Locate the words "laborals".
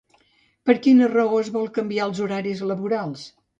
2.73-3.31